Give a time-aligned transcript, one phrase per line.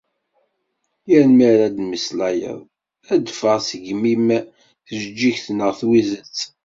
[1.09, 2.59] Yal mi ara d-temmeslayeḍ
[3.13, 4.27] ad d-teﬀeɣ seg yimi-m
[4.97, 6.37] tjeğğigt neɣ twizet.